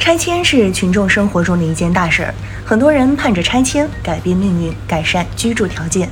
[0.00, 6.08] 拆迁是群众生活中的一件大事儿，很多人盼着拆迁改变命运、改善居住条件。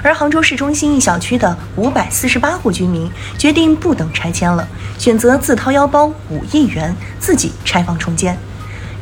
[0.00, 4.66] 而杭州市中心一小区的五百四十八户居民决定不等拆迁了，
[4.96, 8.38] 选择自掏腰包五亿元自己拆房重建。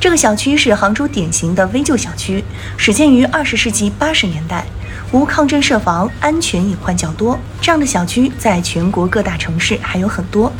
[0.00, 2.42] 这个小区是杭州典型的危旧小区，
[2.78, 4.64] 始建于二十世纪八十年代。
[5.12, 7.36] 无抗震设防，安全隐患较多。
[7.60, 10.52] 这样的小区在全国各大城市还有很多。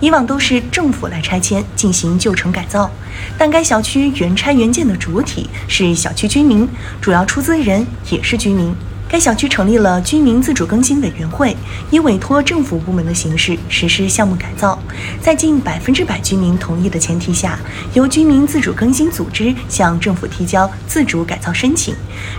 [0.00, 2.90] 以往都是政府来拆迁进行旧城改造，
[3.36, 6.66] 但该小区原拆原建的主体是小区居民，
[7.02, 8.74] 主要出资人也是居民。
[9.10, 11.56] 该小区成立了居民自主更新委员会，
[11.90, 14.78] 以委托政府部门的形式实施项目改造，
[15.22, 17.58] 在近百分之百居民同意的前提下，
[17.94, 21.94] 由居民自主更新组织向政府提交自主改造申请，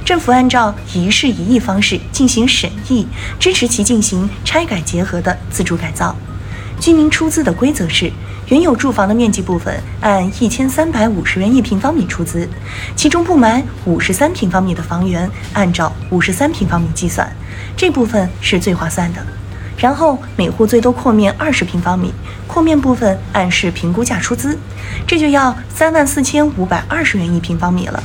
[0.06, 3.08] 政府按照一事一议方式进行审议，
[3.40, 6.16] 支持其进行拆改结合的自主改造。
[6.80, 8.12] 居民出资的规则是。
[8.50, 12.50] 原有住房的面积部分按一千三百五十元一平方米出资，
[12.96, 17.32] 其中不满五十三平方米的房源按照五十三平方米计算，
[17.78, 19.24] 这部分是最划算的。
[19.78, 22.12] 然后每户最多扩面二十平方米，
[22.48, 24.58] 扩面部分按市评估价出资，
[25.06, 28.04] 这就要三万四千五百二十元一平方米了。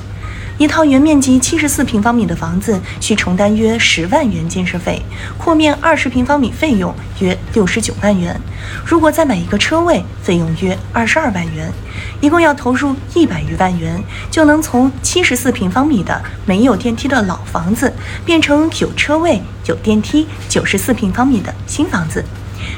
[0.56, 5.02] 一套原面积七十四平方米的房子需承担约十万元建设费，
[5.36, 8.40] 扩面二十平方米费用约六十九万元。
[8.84, 11.72] 如果再买一个车位，费用约二十二万元，
[12.20, 17.92] 一共要投入一百余万元，就能从七十四平方米的没有电梯的老房子
[18.24, 22.24] 变成有车位、有电梯、九十四平方米的新房子。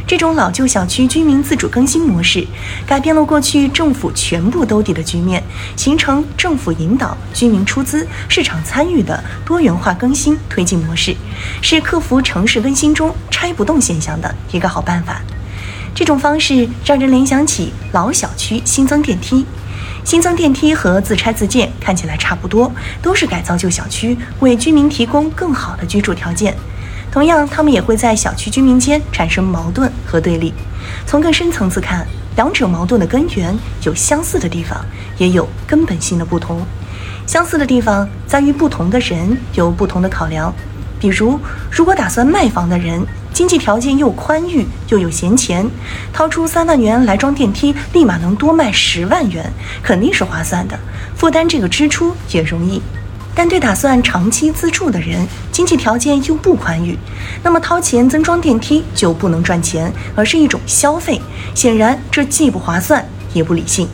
[0.07, 2.47] 这种老旧小区居民自主更新模式，
[2.87, 5.43] 改变了过去政府全部兜底的局面，
[5.77, 11.17] 形成政府引导、居民出资、市场参与的多元化更新推进模式，
[11.61, 15.21] 是克服城市更新中拆不动现象的一个好办法。
[15.95, 19.47] 这种方式让人联想起老小区新增电梯，
[20.05, 26.55] 新增电梯和自拆自建看起来差不多，都是改造旧小区，为居民提供更好的居住条件。
[27.17, 30.53] 同样，他们也会在小区居民间产生矛盾和对立。
[31.07, 32.07] 从更深层次看，
[32.37, 34.85] 两者矛盾的根源有相似的地方，
[35.17, 36.61] 也有根本性的不同。
[37.27, 40.53] 相似的地方在于不同的人有不同的考量。
[41.01, 41.41] 比如，
[41.71, 45.67] 如果打算卖房的人经济条件又宽裕又有闲钱，
[46.13, 49.51] 掏出三万元来装电梯，立马能多卖十万元，
[49.83, 50.79] 肯定是划算的，
[51.17, 52.83] 负担这个支出也容易。
[53.37, 56.99] 但对打算长期自住的人，经济条件又不宽裕，
[57.43, 61.21] 那么掏钱增装电梯就不能赚钱，而是一种消费。
[61.55, 63.87] 显然，这既不划算，也不理性。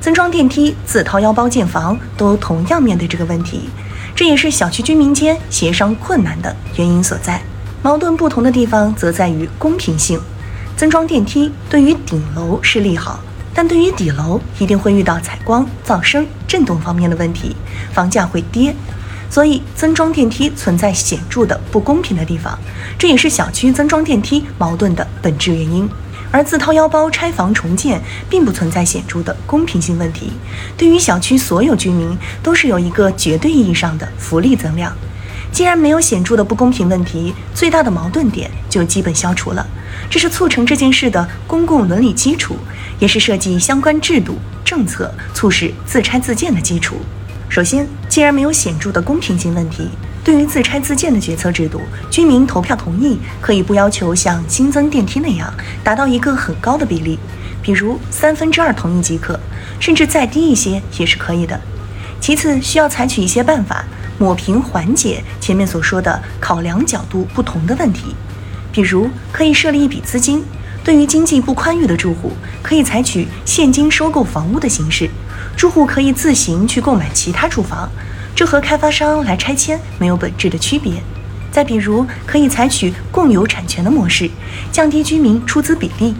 [0.00, 3.70] 增装电梯、自掏腰包建房，都同样面对这个问题，
[4.16, 7.40] 这也是小区居民间协商困难的原因所在。
[7.82, 10.20] 矛盾不同的地方则在于公平性。
[10.76, 13.20] 增装电梯对于顶楼是利好。
[13.54, 17.54] 但对于底楼，一定会遇到采光、噪声、震动方面的问题，
[17.92, 18.74] 房价会跌。
[19.30, 22.58] 所以增装电梯存在显著的不公平的地方，
[22.98, 25.88] 这也是小区增装电梯矛盾的本质原因。
[26.30, 30.32] 而自掏腰包拆房重建，并不存在显著的公平性问题，
[30.76, 34.94] 对于小区所有居民都是有一个绝对意义上的福利增量。
[35.52, 39.64] 既然没有显著的不公平问题，最大的矛盾点就基本消除了。
[40.08, 42.56] 这是促成这件事的公共伦理基础，
[42.98, 46.96] 也是设计相关制度政策、促使自拆自建的基础。
[47.50, 49.90] 首先，既然没有显著的公平性问题，
[50.24, 55.52] 对于自拆自建的决策制度，居民投票同意可以不要求像新增电梯那样
[55.84, 57.18] 达到一个很高的比例，
[57.62, 59.38] 比如三分之二同意即可，
[59.78, 61.60] 甚至再低一些也是可以的。
[62.22, 63.84] 其次，需要采取一些办法。
[64.18, 68.14] 抹平缓解前面所说的考量角度不同的问题，
[68.70, 70.44] 比如可以设立一笔资金，
[70.84, 72.30] 对于经济不宽裕的住户，
[72.62, 75.10] 可以采取现金收购房屋的形式，
[75.56, 77.90] 住户可以自行去购买其他住房，
[78.36, 81.02] 这和开发商来拆迁没有本质的区别。
[81.50, 84.30] 再比如，可以采取共有产权的模式，
[84.70, 86.14] 降低居民出资比例。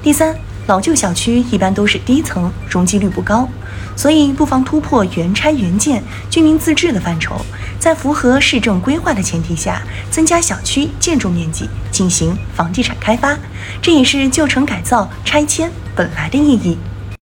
[0.00, 0.36] 第三。
[0.66, 3.48] 老旧小区一般都是低层，容积率不高，
[3.96, 7.34] 所以不妨突破原拆原建、居民自治的范畴，
[7.78, 13.36] 在符合市政规划的前提下，增加小区建筑面积，进行房地产开发，
[13.82, 16.78] 这也是旧城改造拆迁本来的意义。